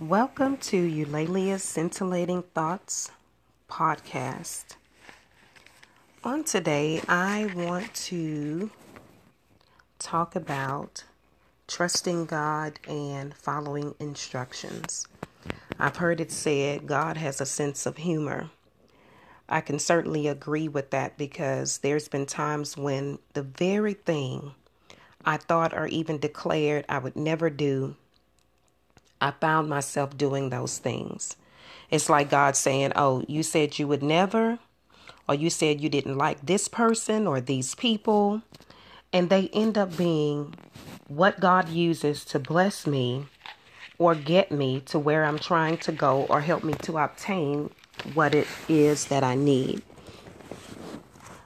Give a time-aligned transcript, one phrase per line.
[0.00, 3.10] Welcome to Eulalia's Scintillating Thoughts
[3.68, 4.76] podcast.
[6.24, 8.70] On today, I want to
[9.98, 11.04] talk about
[11.68, 15.06] trusting God and following instructions.
[15.78, 18.48] I've heard it said God has a sense of humor.
[19.50, 24.54] I can certainly agree with that because there's been times when the very thing
[25.26, 27.96] I thought or even declared I would never do
[29.20, 31.36] I found myself doing those things.
[31.90, 34.58] It's like God saying, Oh, you said you would never,
[35.28, 38.42] or you said you didn't like this person or these people.
[39.12, 40.54] And they end up being
[41.08, 43.26] what God uses to bless me
[43.98, 47.70] or get me to where I'm trying to go or help me to obtain
[48.14, 49.82] what it is that I need.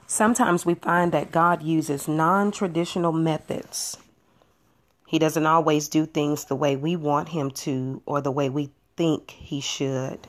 [0.07, 3.97] Sometimes we find that God uses non traditional methods
[5.05, 8.71] he doesn't always do things the way we want him to or the way we
[8.97, 10.19] think he should.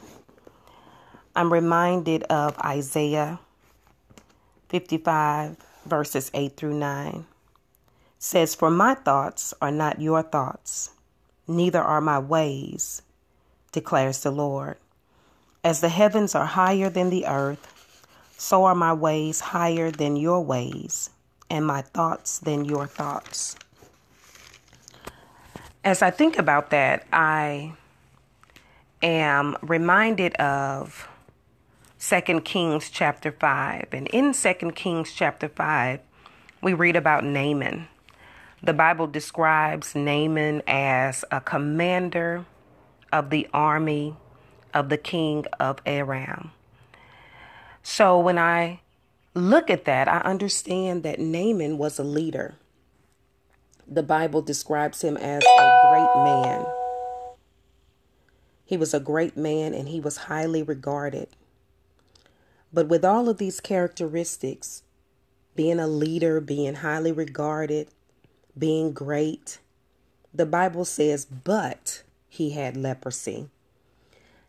[1.34, 3.38] I'm reminded of Isaiah
[4.68, 7.14] 55 verses 8 through 9.
[7.14, 7.24] It
[8.18, 10.90] says, For my thoughts are not your thoughts,
[11.46, 13.02] neither are my ways,
[13.72, 14.76] declares the Lord.
[15.64, 17.72] As the heavens are higher than the earth,
[18.36, 21.10] so are my ways higher than your ways,
[21.48, 23.56] and my thoughts than your thoughts
[25.86, 27.74] as I think about that, I
[29.04, 31.08] am reminded of
[32.00, 33.86] 2 Kings chapter 5.
[33.92, 36.00] And in 2 Kings chapter 5,
[36.60, 37.86] we read about Naaman.
[38.60, 42.46] The Bible describes Naaman as a commander
[43.12, 44.16] of the army
[44.74, 46.50] of the king of Aram.
[47.84, 48.80] So when I
[49.34, 52.56] look at that, I understand that Naaman was a leader
[53.88, 56.66] the Bible describes him as a great man.
[58.64, 61.28] He was a great man and he was highly regarded.
[62.72, 64.82] But with all of these characteristics,
[65.54, 67.88] being a leader, being highly regarded,
[68.58, 69.58] being great,
[70.34, 73.48] the Bible says, but he had leprosy.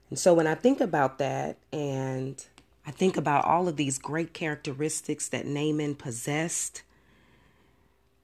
[0.09, 2.43] And so when I think about that and
[2.85, 6.81] I think about all of these great characteristics that Naaman possessed,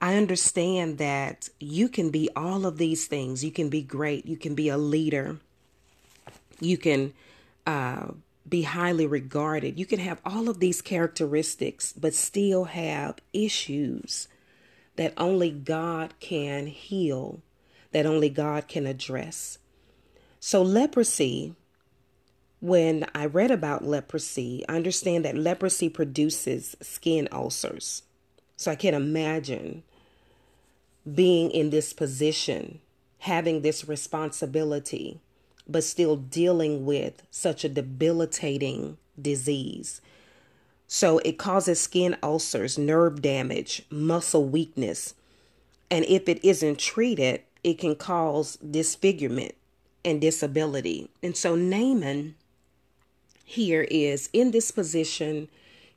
[0.03, 3.41] I understand that you can be all of these things.
[3.41, 4.25] You can be great.
[4.25, 5.37] You can be a leader.
[6.59, 7.13] You can
[7.65, 8.07] uh,
[8.47, 9.79] be highly regarded.
[9.79, 14.27] You can have all of these characteristics, but still have issues
[14.97, 17.39] that only God can heal,
[17.93, 19.57] that only God can address.
[20.41, 21.55] So, leprosy,
[22.59, 28.03] when I read about leprosy, I understand that leprosy produces skin ulcers.
[28.57, 29.83] So, I can imagine
[31.11, 32.79] being in this position,
[33.19, 35.19] having this responsibility,
[35.67, 40.01] but still dealing with such a debilitating disease.
[40.87, 45.15] So it causes skin ulcers, nerve damage, muscle weakness.
[45.89, 49.55] And if it isn't treated, it can cause disfigurement
[50.03, 51.09] and disability.
[51.21, 52.35] And so Naaman
[53.45, 55.47] here is in this position.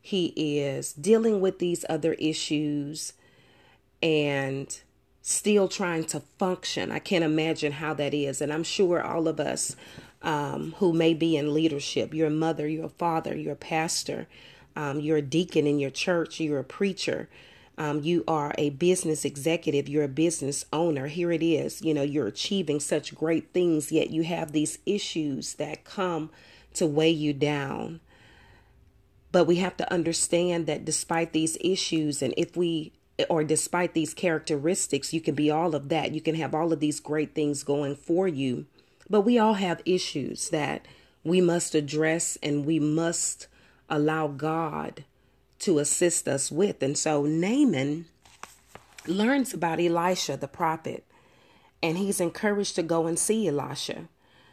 [0.01, 3.13] He is dealing with these other issues
[4.01, 4.79] and
[5.27, 6.89] still trying to function.
[6.89, 8.41] I can't imagine how that is.
[8.41, 9.75] And I'm sure all of us
[10.21, 14.27] um, who may be in leadership, your mother, your father, your pastor,
[14.77, 17.27] um, you're a deacon in your church, you're a preacher,
[17.77, 21.07] um, you are a business executive, you're a business owner.
[21.07, 25.55] Here it is, you know, you're achieving such great things, yet you have these issues
[25.55, 26.29] that come
[26.75, 27.99] to weigh you down.
[29.33, 32.93] But we have to understand that despite these issues, and if we
[33.29, 36.13] or despite these characteristics, you can be all of that.
[36.13, 38.65] You can have all of these great things going for you.
[39.09, 40.85] But we all have issues that
[41.23, 43.47] we must address and we must
[43.89, 45.03] allow God
[45.59, 46.83] to assist us with.
[46.83, 48.05] And so Naaman
[49.07, 51.05] learns about Elisha, the prophet,
[51.81, 54.09] and he's encouraged to go and see Elisha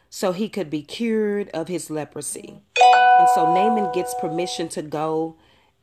[0.09, 2.61] so he could be cured of his leprosy.
[3.19, 5.35] And so Naaman gets permission to go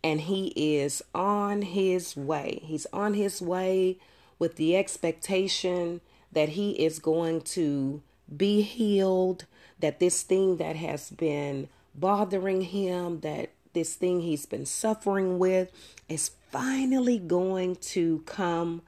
[0.03, 2.61] and he is on his way.
[2.63, 3.99] He's on his way
[4.39, 6.01] with the expectation
[6.33, 8.03] that he is going to
[8.35, 9.45] be healed,
[9.79, 15.71] that this thing that has been bothering him, that this thing he's been suffering with,
[16.09, 18.83] is finally going to come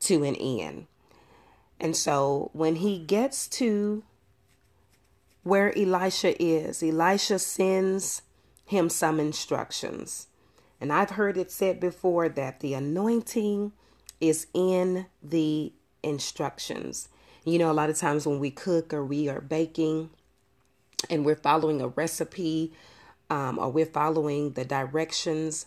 [0.00, 0.86] to an end.
[1.78, 4.02] And so when he gets to
[5.42, 8.22] where Elisha is, Elisha sends
[8.64, 10.26] him some instructions.
[10.80, 13.72] And I've heard it said before that the anointing
[14.20, 17.08] is in the instructions.
[17.44, 20.10] You know, a lot of times when we cook or we are baking
[21.08, 22.72] and we're following a recipe
[23.30, 25.66] um, or we're following the directions,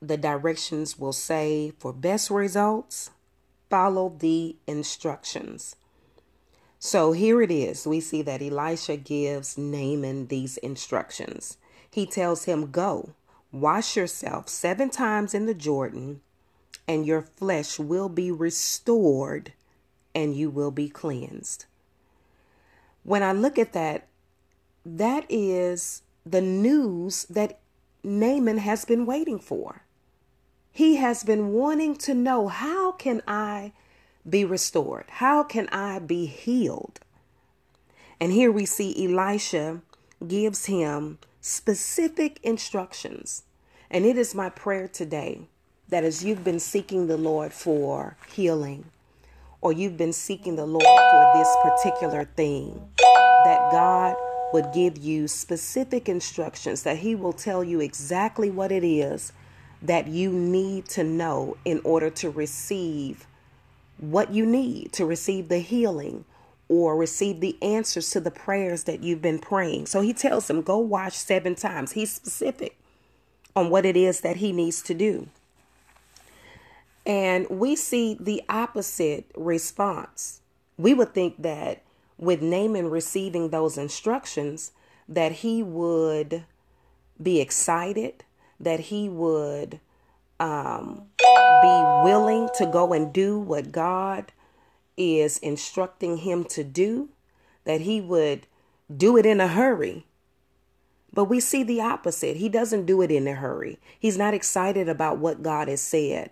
[0.00, 3.10] the directions will say for best results,
[3.70, 5.76] follow the instructions.
[6.78, 7.86] So here it is.
[7.86, 11.56] We see that Elisha gives Naaman these instructions.
[11.88, 13.14] He tells him, Go,
[13.52, 16.22] wash yourself seven times in the Jordan,
[16.88, 19.52] and your flesh will be restored
[20.14, 21.66] and you will be cleansed.
[23.04, 24.08] When I look at that,
[24.84, 27.60] that is the news that
[28.02, 29.82] Naaman has been waiting for.
[30.70, 33.72] He has been wanting to know how can I
[34.28, 35.06] be restored?
[35.08, 37.00] How can I be healed?
[38.20, 39.82] And here we see Elisha
[40.26, 43.42] gives him specific instructions.
[43.90, 45.42] And it is my prayer today
[45.88, 48.86] that as you've been seeking the Lord for healing,
[49.60, 52.88] or you've been seeking the Lord for this particular thing,
[53.44, 54.16] that God
[54.52, 59.32] would give you specific instructions, that He will tell you exactly what it is
[59.82, 63.26] that you need to know in order to receive
[63.98, 66.24] what you need to receive the healing
[66.72, 69.84] or receive the answers to the prayers that you've been praying.
[69.84, 71.92] So he tells him, go wash seven times.
[71.92, 72.78] He's specific
[73.54, 75.28] on what it is that he needs to do.
[77.04, 80.40] And we see the opposite response.
[80.78, 81.82] We would think that
[82.16, 84.72] with Naaman receiving those instructions,
[85.06, 86.44] that he would
[87.22, 88.24] be excited,
[88.58, 89.78] that he would
[90.40, 94.32] um, be willing to go and do what God
[94.96, 97.08] is instructing him to do,
[97.64, 98.46] that he would
[98.94, 100.06] do it in a hurry.
[101.12, 102.38] But we see the opposite.
[102.38, 103.78] He doesn't do it in a hurry.
[103.98, 106.30] He's not excited about what God has said.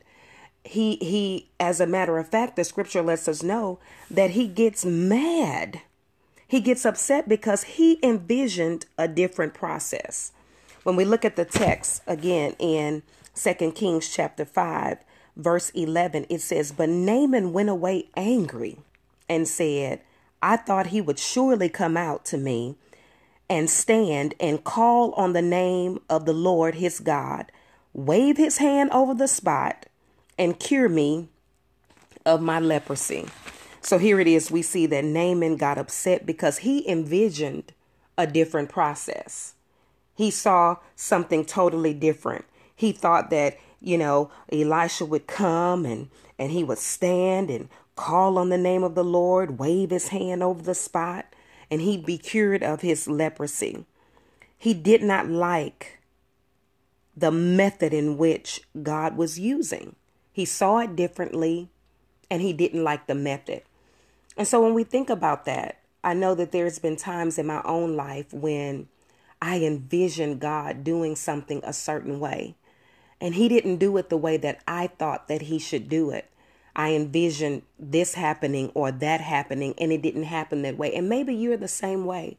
[0.65, 3.79] He he as a matter of fact, the scripture lets us know
[4.11, 5.83] that he gets mad.
[6.47, 10.33] He gets upset because he envisioned a different process.
[10.83, 13.03] When we look at the text again in
[13.35, 14.99] Second Kings chapter 5,
[15.40, 18.78] verse 11, it says, But Naaman went away angry
[19.28, 20.00] and said,
[20.42, 22.76] I thought he would surely come out to me
[23.48, 27.50] and stand and call on the name of the Lord his God,
[27.92, 29.87] wave his hand over the spot,
[30.38, 31.28] and cure me
[32.25, 33.26] of my leprosy.
[33.82, 34.50] So here it is.
[34.50, 37.72] We see that Naaman got upset because he envisioned
[38.16, 39.54] a different process.
[40.14, 42.44] He saw something totally different.
[42.76, 48.38] He thought that you know, Elisha would come and, and he would stand and call
[48.38, 51.27] on the name of the Lord, wave his hand over the spot,
[51.71, 53.85] and he'd be cured of his leprosy.
[54.56, 56.00] He did not like
[57.17, 59.97] the method in which God was using.
[60.33, 61.71] He saw it differently
[62.31, 63.62] and he didn't like the method.
[64.37, 67.61] And so when we think about that, I know that there's been times in my
[67.65, 68.88] own life when
[69.43, 72.55] I envisioned God doing something a certain way.
[73.20, 76.31] And he didn't do it the way that I thought that he should do it.
[76.75, 80.94] I envisioned this happening or that happening and it didn't happen that way.
[80.94, 82.38] And maybe you're the same way.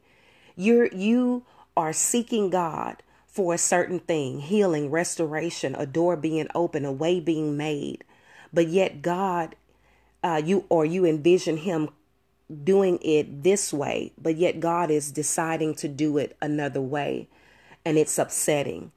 [0.56, 1.44] You're you
[1.76, 7.20] are seeking God for a certain thing, healing, restoration, a door being open, a way
[7.20, 8.04] being made.
[8.52, 9.54] But yet God
[10.22, 11.90] uh, you or you envision him
[12.64, 17.28] doing it this way, but yet God is deciding to do it another way.
[17.84, 18.92] And it's upsetting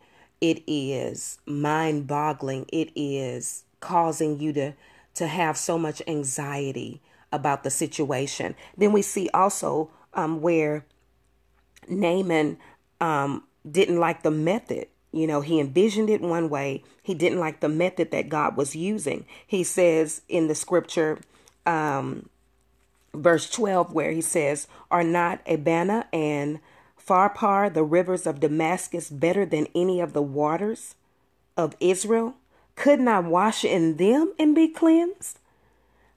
[0.51, 2.65] it is mind boggling.
[2.71, 4.73] It is causing you to,
[5.15, 8.55] to have so much anxiety about the situation.
[8.77, 10.85] Then we see also um, where
[11.89, 12.57] Naaman
[13.01, 14.87] um, didn't like the method.
[15.11, 16.83] You know, he envisioned it one way.
[17.01, 19.25] He didn't like the method that God was using.
[19.47, 21.17] He says in the scripture,
[21.65, 22.29] um,
[23.15, 26.59] verse 12, where he says, Are not Abana and
[27.05, 30.95] Pharpar, the rivers of Damascus, better than any of the waters
[31.55, 32.35] of Israel?
[32.75, 35.39] Couldn't I wash in them and be cleansed?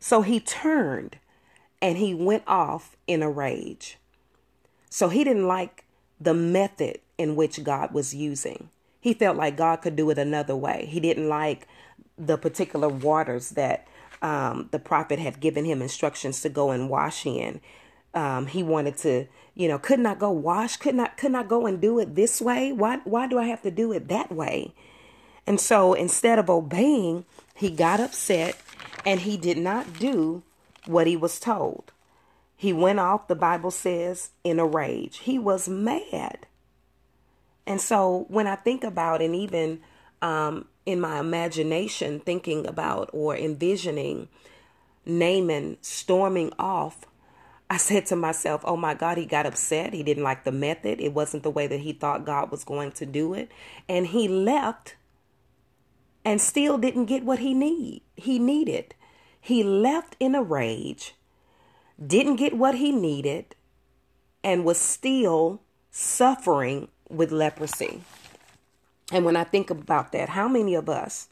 [0.00, 1.18] So he turned
[1.80, 3.98] and he went off in a rage.
[4.90, 5.84] So he didn't like
[6.20, 8.70] the method in which God was using.
[9.00, 10.86] He felt like God could do it another way.
[10.88, 11.68] He didn't like
[12.16, 13.86] the particular waters that
[14.22, 17.60] um, the prophet had given him instructions to go and wash in.
[18.14, 19.26] Um, he wanted to
[19.58, 22.40] you know, could not go wash, could not could not go and do it this
[22.40, 22.70] way.
[22.70, 24.72] Why why do I have to do it that way?
[25.48, 27.24] And so instead of obeying,
[27.54, 28.56] he got upset
[29.04, 30.44] and he did not do
[30.86, 31.90] what he was told.
[32.56, 35.18] He went off, the Bible says, in a rage.
[35.18, 36.46] He was mad.
[37.66, 39.80] And so when I think about, and even
[40.22, 44.28] um, in my imagination, thinking about or envisioning
[45.04, 47.07] Naaman storming off
[47.70, 49.92] I said to myself, oh my God, he got upset.
[49.92, 51.00] He didn't like the method.
[51.00, 53.50] It wasn't the way that he thought God was going to do it.
[53.88, 54.96] And he left
[56.24, 58.02] and still didn't get what he need.
[58.16, 58.94] He needed.
[59.40, 61.14] He left in a rage,
[62.04, 63.54] didn't get what he needed,
[64.42, 68.02] and was still suffering with leprosy.
[69.12, 71.28] And when I think about that, how many of us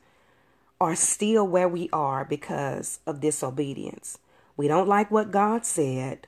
[0.81, 4.19] are still where we are because of disobedience?
[4.56, 6.26] We don't like what God said.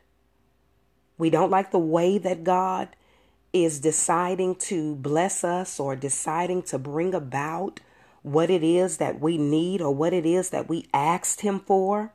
[1.17, 2.89] We don't like the way that God
[3.53, 7.81] is deciding to bless us or deciding to bring about
[8.23, 12.13] what it is that we need or what it is that we asked Him for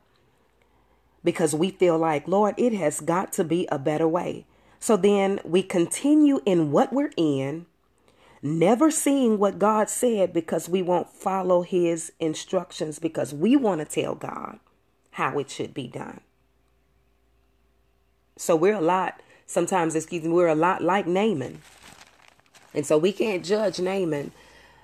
[1.24, 4.46] because we feel like, Lord, it has got to be a better way.
[4.78, 7.66] So then we continue in what we're in,
[8.42, 13.86] never seeing what God said because we won't follow His instructions because we want to
[13.86, 14.60] tell God
[15.14, 16.20] how it should be done.
[18.36, 21.60] So we're a lot, sometimes, excuse me, we're a lot like Naaman.
[22.74, 24.32] And so we can't judge Naaman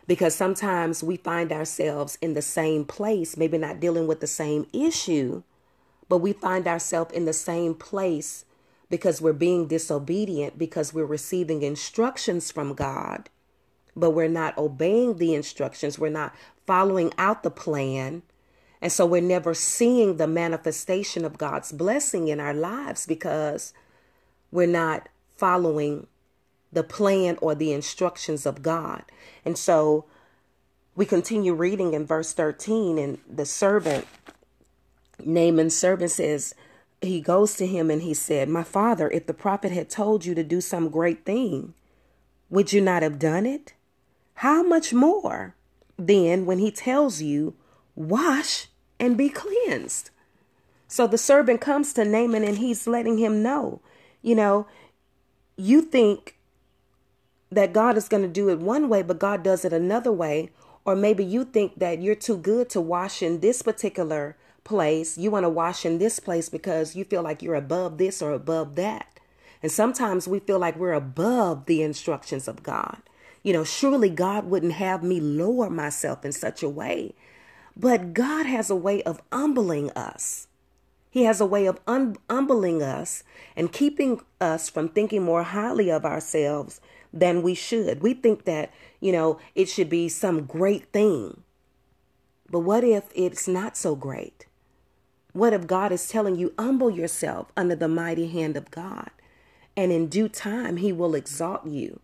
[0.07, 4.69] because sometimes we find ourselves in the same place, maybe not dealing with the same
[4.73, 5.43] issue,
[6.09, 8.45] but we find ourselves in the same place
[8.89, 13.31] because we're being disobedient, because we're receiving instructions from God,
[13.97, 16.35] but we're not obeying the instructions, we're not
[16.67, 18.23] following out the plan,
[18.83, 23.73] and so we're never seeing the manifestation of God's blessing in our lives because
[24.51, 26.07] we're not following
[26.73, 29.03] the plan or the instructions of God.
[29.45, 30.07] And so
[30.95, 34.07] we continue reading in verse 13, and the servant,
[35.25, 36.55] Naaman's servant says,
[37.03, 40.35] he goes to him and he said, My father, if the prophet had told you
[40.35, 41.75] to do some great thing,
[42.51, 43.73] would you not have done it?
[44.35, 45.55] How much more
[45.99, 47.55] then when he tells you,
[48.01, 50.09] Wash and be cleansed.
[50.89, 53.81] So the servant comes to Naaman and he's letting him know,
[54.23, 54.67] you know,
[55.57, 56.39] you think
[57.53, 60.51] that God is going to do it one way, but God does it another way.
[60.87, 65.19] Or maybe you think that you're too good to wash in this particular place.
[65.19, 68.33] You want to wash in this place because you feel like you're above this or
[68.33, 69.21] above that.
[69.63, 73.03] And sometimes we feel like we're above the instructions of God.
[73.43, 77.15] You know, surely God wouldn't have me lower myself in such a way
[77.81, 80.49] but God has a way of humbling us.
[81.11, 83.25] He has a way of un- humbling us
[83.57, 88.03] and keeping us from thinking more highly of ourselves than we should.
[88.03, 88.71] We think that,
[89.01, 91.43] you know, it should be some great thing.
[92.51, 94.47] But what if it's not so great?
[95.33, 99.11] What if God is telling you, humble yourself under the mighty hand of God,
[99.75, 102.01] and in due time, He will exalt you?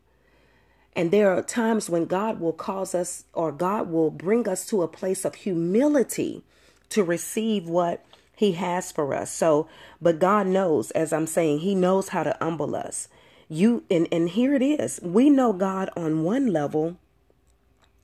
[0.96, 4.82] And there are times when God will cause us or God will bring us to
[4.82, 6.42] a place of humility
[6.88, 8.02] to receive what
[8.34, 9.30] he has for us.
[9.30, 9.68] So,
[10.00, 13.08] but God knows, as I'm saying, he knows how to humble us.
[13.48, 14.98] You and and here it is.
[15.02, 16.96] We know God on one level,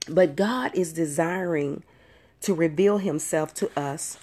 [0.07, 1.83] but God is desiring
[2.41, 4.17] to reveal himself to us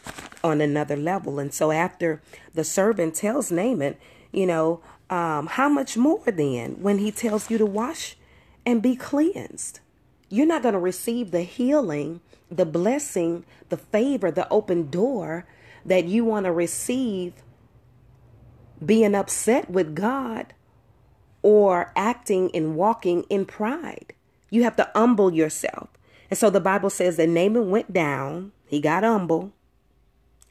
[0.45, 1.39] on another level.
[1.39, 2.23] And so after
[2.55, 3.97] the servant tells Naaman,
[4.33, 8.17] you know, um, how much more then when he tells you to wash
[8.71, 9.81] and be cleansed.
[10.29, 15.45] You're not going to receive the healing, the blessing, the favor, the open door
[15.85, 17.33] that you want to receive
[18.85, 20.55] being upset with God
[21.43, 24.15] or acting and walking in pride.
[24.51, 25.89] You have to humble yourself.
[26.31, 29.53] And so the Bible says that Naaman went down, he got humble,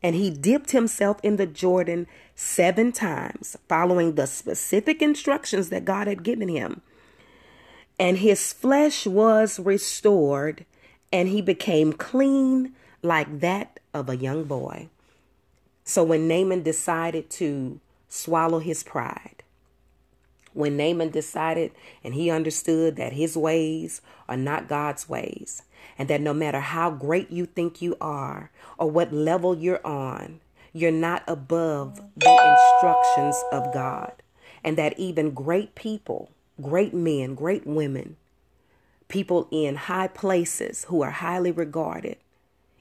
[0.04, 6.08] and he dipped himself in the Jordan seven times, following the specific instructions that God
[6.08, 6.82] had given him
[8.00, 10.66] and his flesh was restored,
[11.12, 14.88] and he became clean like that of a young boy.
[15.84, 19.44] So when Naaman decided to swallow his pride,
[20.54, 21.72] when Naaman decided
[22.04, 25.64] and he understood that his ways are not God's ways,
[25.98, 30.40] and that no matter how great you think you are or what level you're on,
[30.72, 34.14] you're not above the instructions of God,
[34.64, 36.30] and that even great people
[36.62, 38.18] great men, great women,
[39.08, 42.18] people in high places who are highly regarded,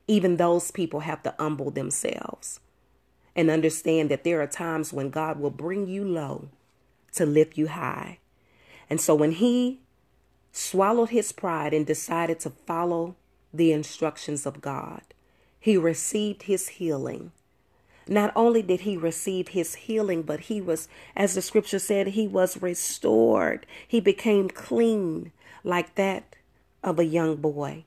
[0.06, 2.60] even those people have to humble themselves
[3.36, 6.48] and understand that there are times when God will bring you low
[7.12, 8.18] to lift you high.
[8.90, 9.80] And so when he
[10.52, 13.16] swallowed his pride and decided to follow
[13.52, 15.02] the instructions of God,
[15.60, 17.32] he received his healing
[18.08, 22.26] not only did he receive his healing, but he was, as the scripture said, he
[22.26, 23.66] was restored.
[23.86, 25.32] He became clean
[25.64, 26.36] like that
[26.82, 27.84] of a young boy.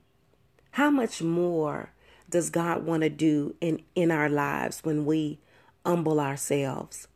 [0.71, 1.91] How much more
[2.29, 5.39] does God want to do in, in our lives when we
[5.85, 7.07] humble ourselves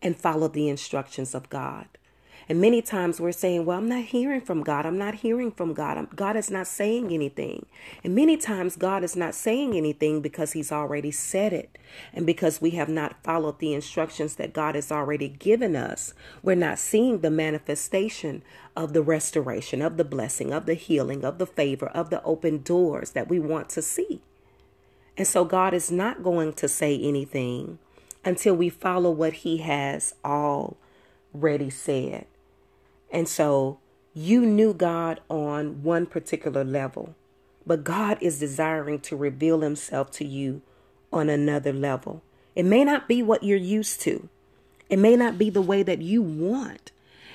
[0.00, 1.86] and follow the instructions of God.
[2.48, 4.86] And many times we're saying, Well, I'm not hearing from God.
[4.86, 5.96] I'm not hearing from God.
[5.96, 7.66] I'm, God is not saying anything.
[8.02, 11.78] And many times God is not saying anything because He's already said it.
[12.12, 16.54] And because we have not followed the instructions that God has already given us, we're
[16.54, 18.42] not seeing the manifestation
[18.76, 22.62] of the restoration, of the blessing, of the healing, of the favor, of the open
[22.62, 24.20] doors that we want to see.
[25.16, 27.78] And so God is not going to say anything
[28.24, 32.26] until we follow what He has already said.
[33.12, 33.78] And so
[34.14, 37.14] you knew God on one particular level,
[37.64, 40.62] but God is desiring to reveal himself to you
[41.12, 42.22] on another level.
[42.56, 44.28] It may not be what you're used to,
[44.88, 46.90] it may not be the way that you want.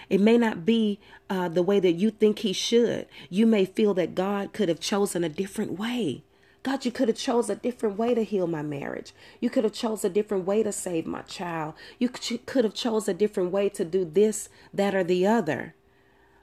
[0.09, 3.07] It may not be uh, the way that you think he should.
[3.29, 6.23] You may feel that God could have chosen a different way.
[6.67, 9.13] God, you could have chose a different way to heal my marriage.
[9.39, 11.75] You could have chose a different way to save my child.
[11.97, 15.75] You could have chose a different way to do this, that, or the other.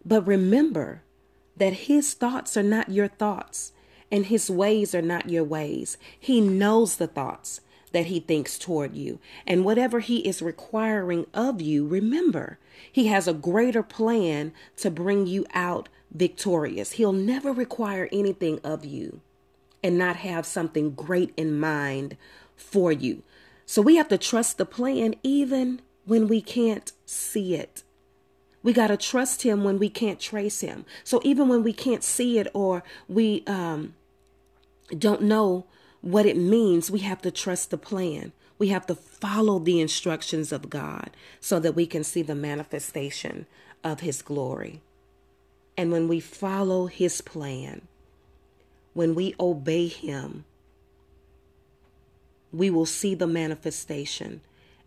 [0.02, 1.02] But remember
[1.58, 3.74] that his thoughts are not your thoughts
[4.10, 5.98] and his ways are not your ways.
[6.18, 7.60] He knows the thoughts
[7.92, 9.18] that he thinks toward you.
[9.46, 12.58] And whatever he is requiring of you, remember,
[12.90, 16.92] he has a greater plan to bring you out victorious.
[16.92, 19.20] He'll never require anything of you
[19.84, 22.16] and not have something great in mind
[22.56, 23.22] for you.
[23.66, 27.82] So we have to trust the plan even when we can't see it.
[28.62, 30.86] We got to trust him when we can't trace him.
[31.04, 33.94] So even when we can't see it or we um,
[34.98, 35.66] don't know
[36.00, 38.32] what it means, we have to trust the plan.
[38.58, 41.10] We have to follow the instructions of God
[41.40, 43.46] so that we can see the manifestation
[43.82, 44.80] of his glory.
[45.76, 47.82] And when we follow his plan,
[48.94, 50.44] when we obey him,
[52.52, 54.40] we will see the manifestation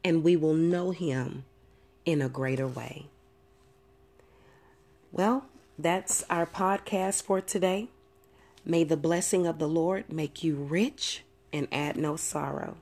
[0.04, 1.44] and we will know him
[2.06, 3.08] in a greater way.
[5.12, 5.46] Well,
[5.78, 7.90] that's our podcast for today.
[8.66, 12.78] May the blessing of the Lord make you rich and add no sorrow.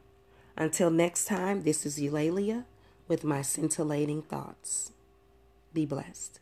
[0.58, 2.66] Until next time, this is Eulalia
[3.08, 4.92] with my scintillating thoughts.
[5.74, 6.40] Be blessed.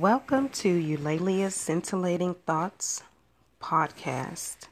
[0.00, 3.04] Welcome to Eulalia's Scintillating Thoughts
[3.62, 4.66] podcast.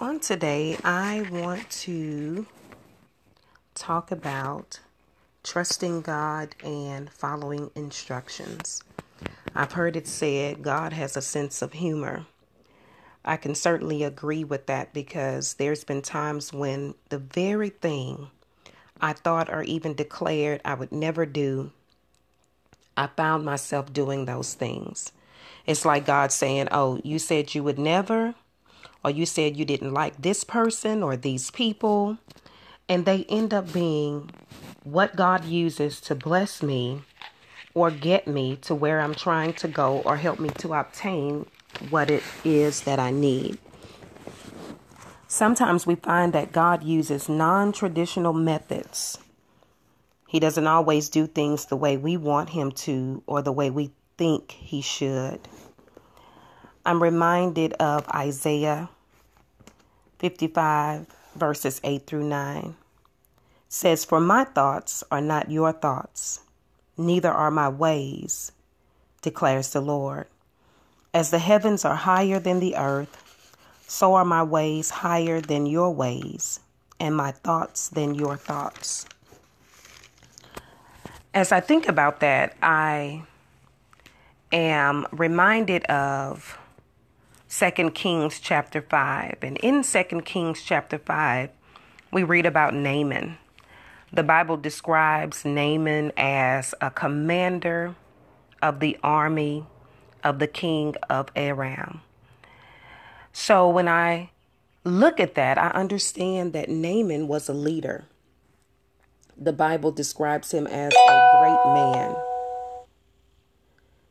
[0.00, 2.48] On today, I want to
[3.76, 4.80] talk about
[5.44, 8.82] trusting God and following instructions.
[9.54, 12.26] I've heard it said God has a sense of humor.
[13.24, 18.26] I can certainly agree with that because there's been times when the very thing
[19.00, 21.70] I thought or even declared I would never do
[22.98, 25.12] I found myself doing those things.
[25.66, 28.34] It's like God saying, Oh, you said you would never,
[29.04, 32.18] or you said you didn't like this person or these people.
[32.88, 34.30] And they end up being
[34.82, 37.02] what God uses to bless me
[37.72, 41.46] or get me to where I'm trying to go or help me to obtain
[41.90, 43.58] what it is that I need.
[45.28, 49.18] Sometimes we find that God uses non traditional methods
[50.28, 53.90] he doesn't always do things the way we want him to or the way we
[54.18, 55.40] think he should.
[56.84, 58.90] I'm reminded of Isaiah
[60.18, 62.76] 55 verses 8 through 9.
[63.70, 66.40] Says, For my thoughts are not your thoughts,
[66.98, 68.52] neither are my ways,
[69.22, 70.26] declares the Lord.
[71.14, 73.24] As the heavens are higher than the earth,
[73.86, 76.60] so are my ways higher than your ways,
[77.00, 79.06] and my thoughts than your thoughts
[81.34, 83.22] as I think about that, I
[84.52, 86.58] am reminded of
[87.50, 89.38] 2 Kings chapter 5.
[89.42, 91.50] And in 2 Kings chapter 5,
[92.12, 93.38] we read about Naaman.
[94.12, 97.94] The Bible describes Naaman as a commander
[98.62, 99.64] of the army
[100.24, 102.00] of the king of Aram.
[103.32, 104.30] So when I
[104.82, 108.06] look at that, I understand that Naaman was a leader
[109.38, 112.16] the Bible describes him as a great man.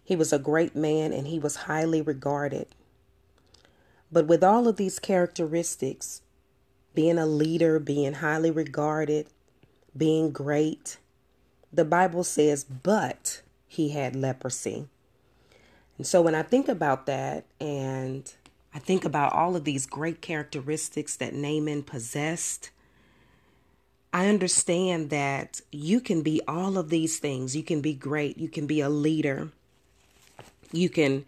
[0.04, 2.68] He was a great man and he was highly regarded.
[4.12, 6.22] But with all of these characteristics,
[6.96, 9.28] being a leader, being highly regarded,
[9.96, 10.98] being great,
[11.74, 14.88] the Bible says, but he had leprosy.
[15.98, 18.32] And so when I think about that and
[18.74, 22.70] I think about all of these great characteristics that Naaman possessed,
[24.18, 27.56] I understand that you can be all of these things.
[27.56, 28.40] You can be great.
[28.40, 29.50] You can be a leader.
[30.72, 31.24] You can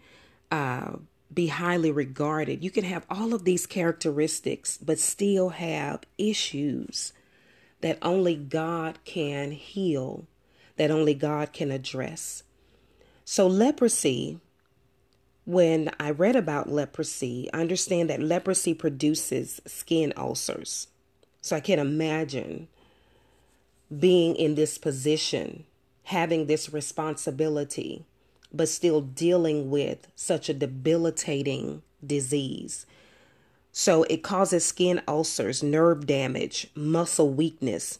[0.50, 0.94] uh,
[1.32, 2.64] be highly regarded.
[2.64, 7.12] You can have all of these characteristics, but still have issues
[7.80, 10.26] that only God can heal,
[10.74, 12.42] that only God can address.
[13.24, 14.40] So, leprosy,
[15.44, 20.88] when I read about leprosy, I understand that leprosy produces skin ulcers.
[21.40, 22.66] So, I can imagine
[23.96, 25.64] being in this position,
[26.04, 28.04] having this responsibility,
[28.52, 32.86] but still dealing with such a debilitating disease.
[33.72, 37.98] So it causes skin ulcers, nerve damage, muscle weakness.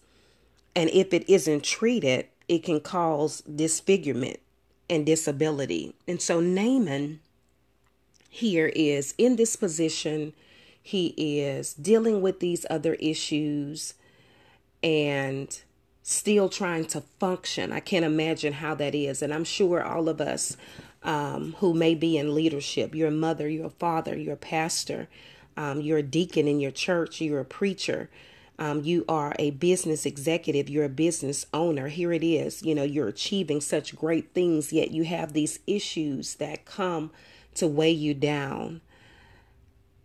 [0.75, 4.41] And if it isn't treated, it can cause disfigurement
[4.89, 5.95] and disability.
[6.09, 7.21] And so Naaman
[8.29, 10.33] here is in this position.
[10.83, 11.09] He
[11.41, 13.95] is dealing with these other issues
[14.83, 15.61] and
[16.03, 17.73] still trying to function.
[17.73, 19.23] I can't imagine how that is.
[19.23, 20.57] And I'm sure all of us
[21.03, 25.09] um, who may be in leadership, your mother, your father, your pastor,
[25.57, 28.11] um, you're a deacon in your church, you're a preacher,
[28.59, 31.89] um, you are a business executive, you're a business owner.
[31.89, 36.35] Here it is, you know, you're achieving such great things, yet you have these issues
[36.37, 37.11] that come
[37.55, 38.81] to weigh you down.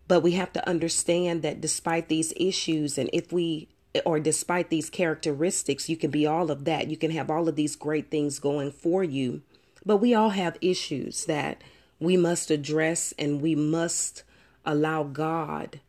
[0.07, 3.69] But we have to understand that despite these issues, and if we
[4.05, 6.89] or despite these characteristics, you can be all of that.
[6.89, 9.41] You can have all of these great things going for you.
[9.85, 11.61] But we all have issues that
[11.99, 14.23] we must address and we must
[14.65, 15.79] allow God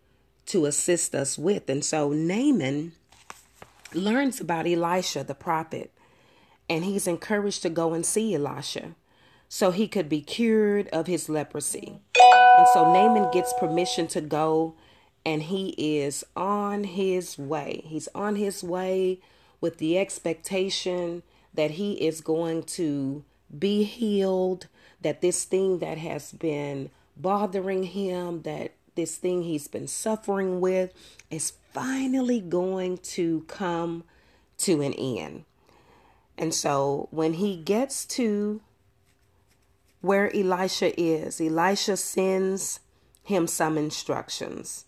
[0.47, 1.69] to assist us with.
[1.69, 2.93] And so Naaman
[3.95, 5.93] learns about Elisha, the prophet,
[6.69, 8.95] and he's encouraged to go and see Elisha
[9.49, 12.01] so he could be cured of his leprosy.
[12.59, 14.75] And so Naaman gets permission to go
[15.27, 17.83] and he is on his way.
[17.85, 19.19] He's on his way
[19.61, 23.25] with the expectation that he is going to
[23.59, 24.69] be healed,
[25.01, 30.93] that this thing that has been bothering him, that this thing he's been suffering with
[31.29, 34.05] is finally going to come
[34.59, 35.45] to an end.
[36.39, 38.61] And so when he gets to
[40.03, 42.79] where Elisha is, Elisha sends
[43.25, 44.86] him some instructions.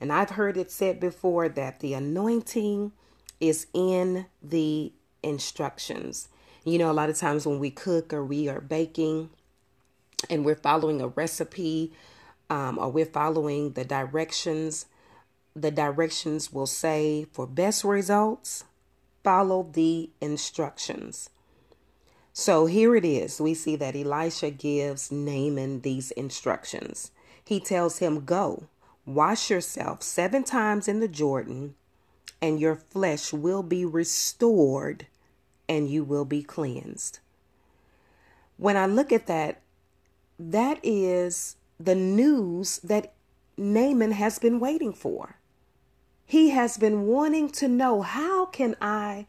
[0.00, 2.92] And I've heard it said before that the anointing
[3.40, 6.28] is in the instructions.
[6.64, 9.30] You know, a lot of times when we cook or we are baking
[10.28, 11.92] and we're following a recipe
[12.50, 14.86] um, or we're following the directions,
[15.54, 18.64] the directions will say for best results,
[19.24, 21.30] follow the instructions.
[22.32, 23.40] So here it is.
[23.40, 27.10] We see that Elisha gives Naaman these instructions.
[27.44, 28.68] He tells him, Go,
[29.08, 31.74] Wash yourself seven times in the Jordan,
[32.42, 35.06] and your flesh will be restored
[35.66, 37.18] and you will be cleansed.
[38.58, 39.62] When I look at that,
[40.38, 43.14] that is the news that
[43.56, 45.36] Naaman has been waiting for.
[46.26, 49.24] He has been wanting to know how can I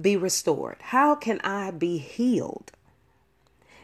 [0.00, 0.76] be restored?
[0.80, 2.70] How can I be healed?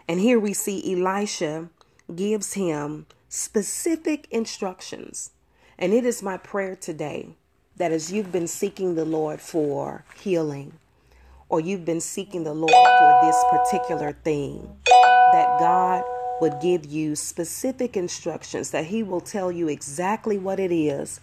[0.06, 1.68] And here we see Elisha
[2.14, 5.30] gives him specific instructions.
[5.78, 7.30] And it is my prayer today
[7.78, 10.74] that as you've been seeking the Lord for healing,
[11.48, 16.04] or you've been seeking the Lord for this particular thing, that God
[16.42, 21.18] would give you specific instructions, that He will tell you exactly what it is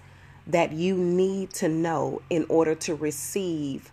[0.47, 3.91] that you need to know in order to receive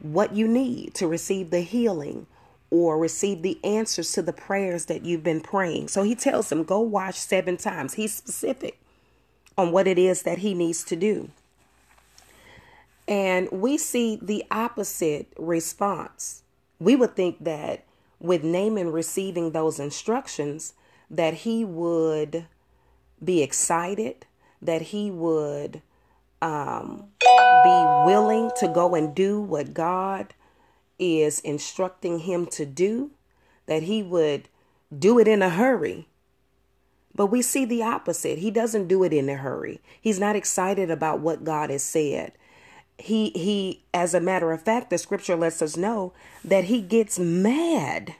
[0.00, 2.26] what you need, to receive the healing
[2.70, 5.88] or receive the answers to the prayers that you've been praying.
[5.88, 7.94] So he tells him, go wash seven times.
[7.94, 8.80] He's specific
[9.56, 11.30] on what it is that he needs to do.
[13.08, 16.42] And we see the opposite response.
[16.80, 17.84] We would think that
[18.18, 20.74] with Naaman receiving those instructions,
[21.08, 22.46] that he would
[23.22, 24.26] be excited,
[24.60, 25.82] that he would
[26.42, 30.34] um, be willing to go and do what God
[30.98, 33.10] is instructing him to do,
[33.66, 34.48] that he would
[34.96, 36.08] do it in a hurry.
[37.14, 38.38] But we see the opposite.
[38.38, 39.80] He doesn't do it in a hurry.
[40.00, 42.32] He's not excited about what God has said.
[42.98, 46.12] He he as a matter of fact, the scripture lets us know
[46.44, 48.14] that he gets mad.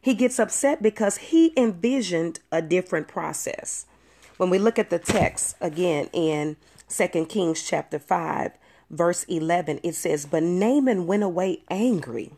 [0.00, 3.86] He gets upset because he envisioned a different process.
[4.36, 8.52] When we look at the text again in Second Kings chapter 5,
[8.90, 12.32] verse 11, it says, But Naaman went away angry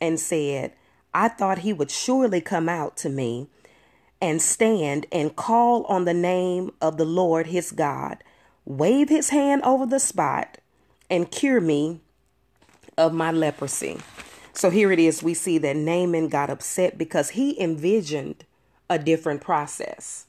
[0.00, 0.72] and said,
[1.12, 3.48] I thought he would surely come out to me
[4.20, 8.24] and stand and call on the name of the Lord his God,
[8.64, 10.58] wave his hand over the spot,
[11.10, 12.00] and cure me
[12.96, 13.98] of my leprosy.
[14.52, 15.22] So here it is.
[15.22, 18.44] We see that Naaman got upset because he envisioned
[18.88, 20.26] a different process.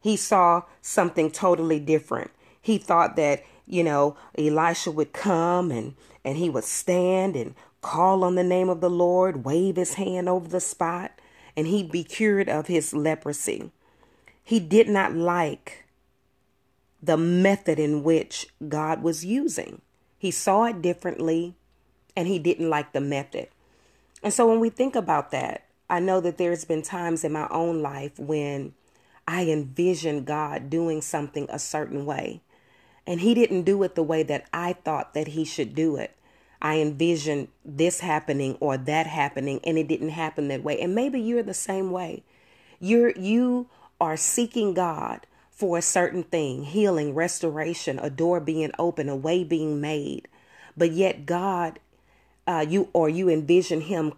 [0.00, 2.30] He saw something totally different.
[2.60, 8.24] He thought that you know, Elisha would come and, and he would stand and call
[8.24, 11.12] on the name of the Lord, wave his hand over the spot,
[11.56, 13.70] and he'd be cured of his leprosy.
[14.42, 15.84] He did not like
[17.02, 19.82] the method in which God was using.
[20.18, 21.54] He saw it differently
[22.16, 23.48] and he didn't like the method.
[24.22, 27.46] And so when we think about that, I know that there's been times in my
[27.50, 28.74] own life when
[29.26, 32.40] I envisioned God doing something a certain way.
[33.08, 36.14] And he didn't do it the way that I thought that he should do it.
[36.60, 40.78] I envisioned this happening or that happening and it didn't happen that way.
[40.78, 42.22] And maybe you're the same way.
[42.78, 49.08] You're you are seeking God for a certain thing, healing, restoration, a door being open,
[49.08, 50.28] a way being made.
[50.76, 51.78] But yet God
[52.46, 54.12] uh, you or you envision him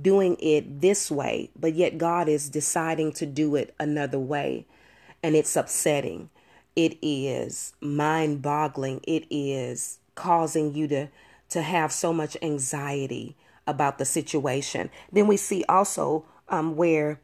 [0.00, 4.64] doing it this way, but yet God is deciding to do it another way.
[5.24, 6.30] And it's upsetting.
[6.74, 9.00] It is mind boggling.
[9.04, 11.08] It is causing you to,
[11.50, 14.90] to have so much anxiety about the situation.
[15.10, 17.20] Then we see also um, where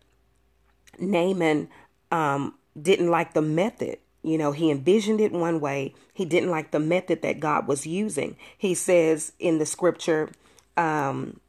[0.98, 1.68] Naaman
[2.10, 3.98] um, didn't like the method.
[4.22, 5.94] You know, he envisioned it one way.
[6.12, 8.36] He didn't like the method that God was using.
[8.56, 10.30] He says in the scripture,
[10.76, 11.40] um,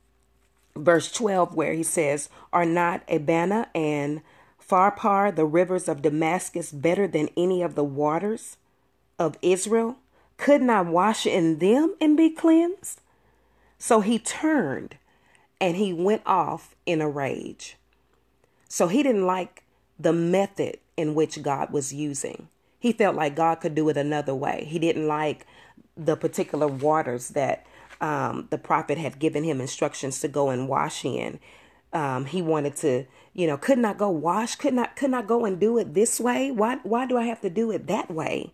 [0.76, 4.22] verse 12 where he says, Are not Abana and
[4.70, 8.58] Pharpar, the rivers of Damascus, better than any of the waters
[9.18, 9.98] of Israel?
[10.38, 13.02] Couldn't I wash in them and be cleansed?
[13.78, 14.98] So he turned
[15.60, 17.78] and he went off in a rage.
[18.68, 19.64] So he didn't like
[20.00, 22.48] the method in which God was using.
[22.80, 24.66] He felt like God could do it another way.
[24.70, 25.46] He didn't like
[25.98, 27.66] the particular waters that
[28.00, 31.40] um, the prophet had given him instructions to go and wash in.
[31.92, 35.46] Um, he wanted to, you know, could not go wash, could not, could not go
[35.46, 36.52] and do it this way.
[36.52, 38.54] Why, why do I have to do it that way?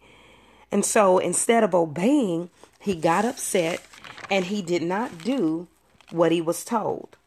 [0.72, 3.82] And so instead of obeying, he got upset
[4.30, 5.68] and he did not do
[6.12, 7.18] what he was told.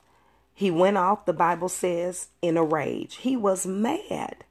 [0.55, 3.17] He went off, the Bible says, in a rage.
[3.17, 4.45] He was mad.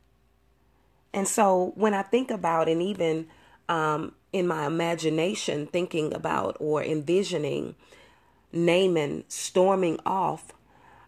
[1.13, 3.27] And so when I think about and even
[3.67, 7.75] um, in my imagination thinking about or envisioning
[8.53, 10.53] Naaman storming off,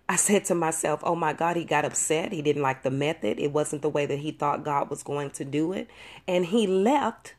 [0.10, 2.32] I said to myself, oh my God, he got upset.
[2.32, 3.40] He didn't like the method.
[3.40, 5.88] It wasn't the way that he thought God was going to do it.
[6.28, 7.36] And he left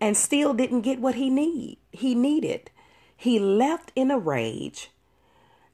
[0.00, 1.78] and still didn't get what he need.
[1.92, 2.72] He needed.
[3.16, 4.90] He left in a rage,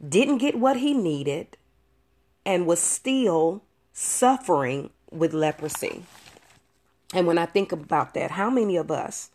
[0.06, 1.56] didn't get what he needed,
[2.44, 3.62] and was still
[3.94, 6.02] suffering with leprosy.
[7.14, 9.30] And when I think about that, how many of us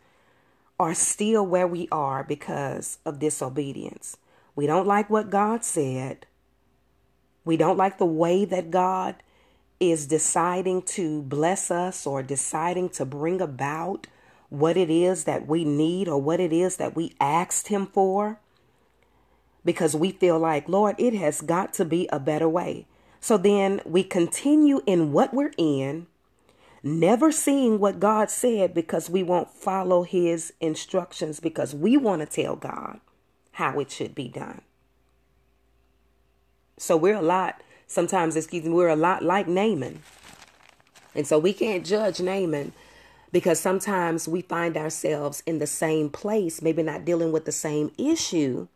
[0.79, 4.17] are still where we are because of disobedience?
[4.55, 6.26] We don't like what God said.
[7.47, 9.15] We don't like the way that God
[9.79, 14.07] is deciding to bless us or deciding to bring about
[14.49, 18.39] what it is that we need or what it is that we asked Him for.
[19.63, 22.85] Because we feel like, Lord, it has got to be a better way.
[23.19, 26.07] So then we continue in what we're in
[26.83, 32.25] never seeing what God said because we won't follow his instructions because we want to
[32.25, 32.99] tell God
[33.53, 34.61] how it should be done.
[36.77, 40.01] So we're a lot, sometimes, excuse me, we're a lot like Naaman.
[41.15, 42.73] And so we can't judge Naaman
[43.31, 47.91] because sometimes we find ourselves in the same place, maybe not dealing with the same
[47.97, 48.67] issue,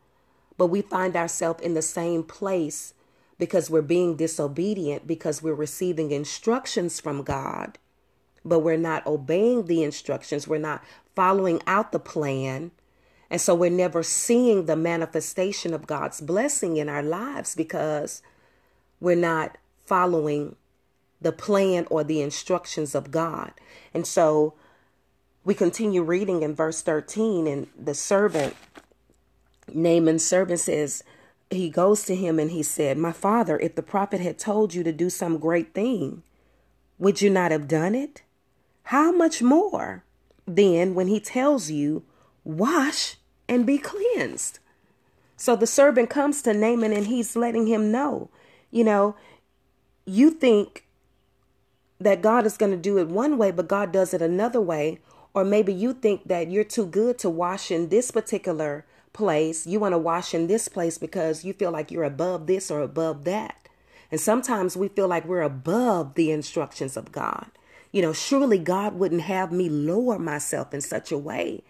[0.58, 2.94] but we find ourselves in the same place
[3.38, 7.78] because we're being disobedient, because we're receiving instructions from God
[8.44, 10.48] but we're not obeying the instructions.
[10.48, 10.84] We're not
[11.16, 12.72] following out the plan.
[13.32, 18.22] And so we're never seeing the manifestation of God's blessing in our lives because
[19.00, 20.58] we're not following
[21.22, 23.54] the plan or the instructions of God.
[23.94, 24.56] And so
[25.46, 28.54] we continue reading in verse 13, and the servant,
[29.74, 31.02] Naaman's servant, says,
[31.50, 34.84] He goes to him and he said, My father, if the prophet had told you
[34.84, 36.24] to do some great thing,
[37.00, 38.24] would you not have done it?
[38.84, 40.04] How much more
[40.46, 42.04] then when he tells you,
[42.44, 43.16] wash
[43.52, 44.60] and be cleansed?
[45.36, 48.30] So the servant comes to Naaman and he's letting him know,
[48.72, 49.16] you know,
[50.06, 50.86] you think
[52.00, 55.00] that God is going to do it one way, but God does it another way.
[55.34, 59.68] Or maybe you think that you're too good to wash in this particular place.
[59.68, 62.82] You want to wash in this place because you feel like you're above this or
[62.82, 63.68] above that.
[64.12, 67.48] And sometimes we feel like we're above the instructions of God.
[67.92, 71.64] You know, surely God wouldn't have me lower myself in such a way.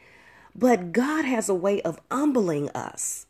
[0.55, 3.25] But God has a way of humbling us.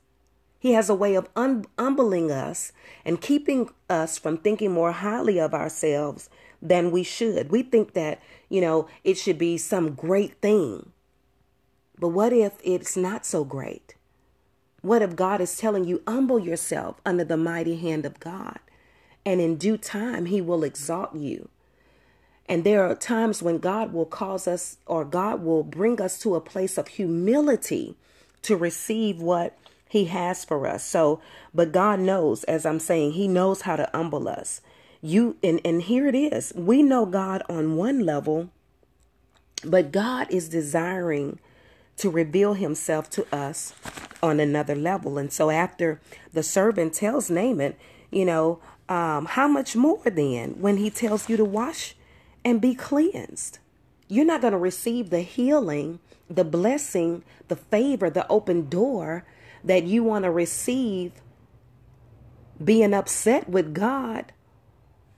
[0.60, 2.72] He has a way of un- humbling us
[3.04, 6.30] and keeping us from thinking more highly of ourselves
[6.62, 7.52] than we should.
[7.52, 10.92] We think that, you know, it should be some great thing.
[11.98, 13.96] But what if it's not so great?
[14.82, 18.60] What if God is telling you, humble yourself under the mighty hand of God,
[19.24, 21.50] and in due time he will exalt you?
[22.52, 26.36] And there are times when God will cause us, or God will bring us to
[26.36, 27.96] a place of humility
[28.42, 30.84] to receive what he has for us.
[30.84, 31.22] So,
[31.54, 34.60] but God knows, as I'm saying, he knows how to humble us.
[35.02, 36.52] You and and here it is.
[36.54, 38.50] We know God on one level,
[39.64, 41.40] but God is desiring
[41.96, 43.74] to reveal himself to us
[44.22, 45.18] on another level.
[45.18, 46.02] And so after
[46.34, 47.76] the servant tells Naaman,
[48.12, 48.60] you know,
[48.90, 51.96] um, how much more then when he tells you to wash
[52.44, 53.60] and be cleansed?
[54.08, 56.00] You're not going to receive the healing,
[56.30, 59.26] the blessing, the favor, the open door
[59.64, 61.14] that you want to receive
[62.64, 64.32] being upset with God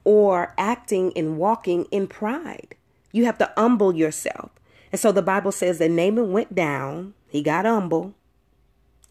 [0.04, 2.76] or acting and walking in pride.
[3.12, 4.50] You have to humble yourself.
[4.92, 8.14] And so the Bible says that Naaman went down, he got humble,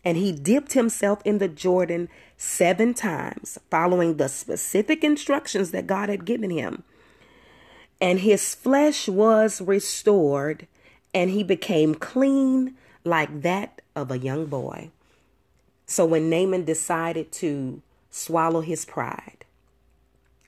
[0.05, 6.09] and he dipped himself in the Jordan seven times, following the specific instructions that God
[6.09, 6.83] had given him.
[8.03, 10.67] And his flesh was restored,
[11.13, 14.89] and he became clean like that of a young boy.
[15.85, 19.45] So when Naaman decided to swallow his pride,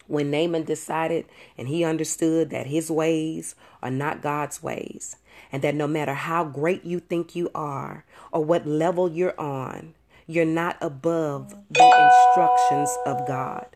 [0.08, 5.16] when Naaman decided and he understood that his ways are not God's ways,
[5.50, 9.94] and that no matter how great you think you are or what level you're on,
[10.28, 13.68] you're not above the instructions of God,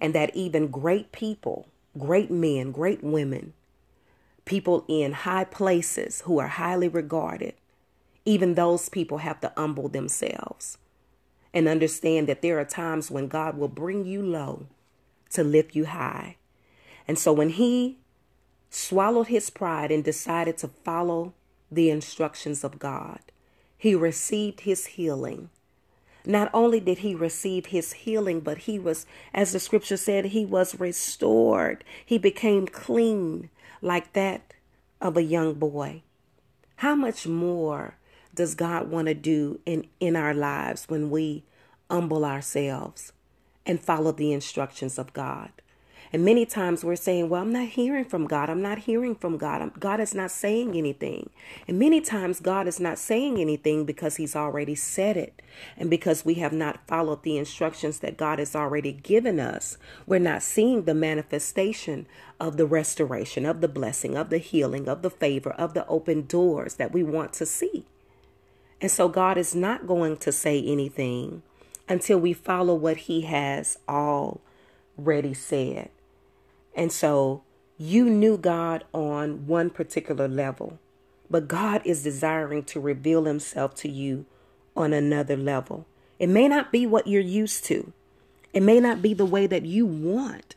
[0.00, 3.52] and that even great people, great men, great women,
[4.44, 7.54] people in high places who are highly regarded,
[8.24, 10.78] even those people have to humble themselves
[11.52, 14.66] and understand that there are times when God will bring you low
[15.30, 16.36] to lift you high.
[17.06, 17.98] And so when he
[18.70, 21.32] swallowed his pride and decided to follow
[21.70, 23.20] the instructions of God,
[23.76, 25.50] he received his healing.
[26.28, 30.44] Not only did he receive his healing, but he was, as the scripture said, he
[30.44, 31.82] was restored.
[32.06, 33.50] He became clean
[33.82, 34.54] like that
[35.00, 36.02] of a young boy.
[36.76, 37.96] How much more
[38.32, 41.42] does God want to do in, in our lives when we
[41.90, 43.12] humble ourselves
[43.66, 45.50] and follow the instructions of God.
[46.12, 48.48] And many times we're saying, Well, I'm not hearing from God.
[48.48, 49.72] I'm not hearing from God.
[49.78, 51.30] God is not saying anything.
[51.66, 55.42] And many times God is not saying anything because He's already said it.
[55.76, 60.18] And because we have not followed the instructions that God has already given us, we're
[60.18, 62.06] not seeing the manifestation
[62.40, 66.26] of the restoration, of the blessing, of the healing, of the favor, of the open
[66.26, 67.84] doors that we want to see.
[68.80, 71.42] And so God is not going to say anything
[71.88, 75.90] until we follow what he has already said.
[76.78, 77.42] And so
[77.76, 80.78] you knew God on one particular level,
[81.28, 84.26] but God is desiring to reveal himself to you
[84.76, 85.86] on another level.
[86.20, 87.92] It may not be what you're used to,
[88.54, 90.54] it may not be the way that you want.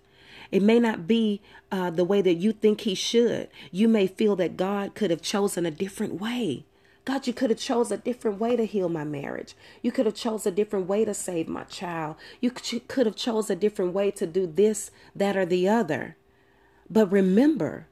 [0.51, 3.47] It may not be uh, the way that you think he should.
[3.71, 6.65] You may feel that God could have chosen a different way.
[7.11, 9.53] God, you could have chose a different way to heal my marriage.
[9.81, 12.15] You could have chose a different way to save my child.
[12.39, 16.15] You could have chose a different way to do this, that, or the other.
[16.89, 17.87] But remember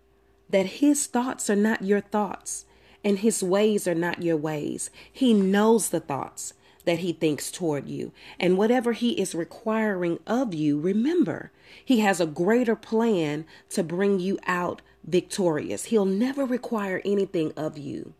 [0.49, 2.63] that his thoughts are not your thoughts
[3.03, 4.89] and his ways are not your ways.
[5.11, 6.53] He knows the thoughts
[6.85, 8.13] that he thinks toward you.
[8.39, 11.51] And whatever he is requiring of you, remember,
[11.83, 15.85] he has a greater plan to bring you out victorious.
[15.85, 18.13] He'll never require anything of you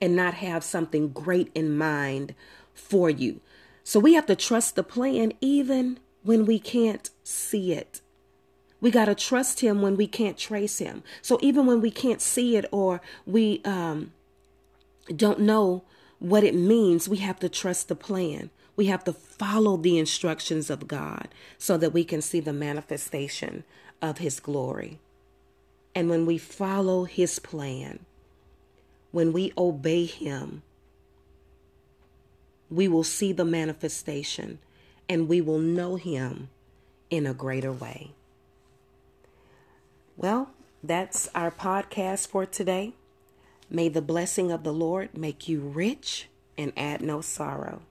[0.00, 2.34] and not have something great in mind
[2.74, 3.40] for you.
[3.82, 8.00] So we have to trust the plan even when we can't see it.
[8.80, 11.02] We got to trust him when we can't trace him.
[11.22, 14.12] So even when we can't see it or we um,
[15.14, 15.84] don't know
[16.18, 18.50] what it means, we have to trust the plan.
[18.76, 21.28] We have to follow the instructions of God
[21.58, 23.64] so that we can see the manifestation
[24.02, 24.98] of his glory.
[25.94, 28.00] And when we follow his plan,
[29.14, 30.64] when we obey Him,
[32.68, 34.58] we will see the manifestation
[35.08, 36.48] and we will know Him
[37.10, 38.10] in a greater way.
[40.16, 40.50] Well,
[40.82, 42.94] that's our podcast for today.
[43.70, 47.82] May the blessing of the Lord make you rich and add no sorrow.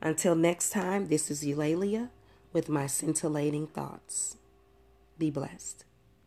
[0.00, 2.08] Until next time, this is Eulalia
[2.54, 4.38] with my scintillating thoughts.
[5.18, 5.84] Be blessed.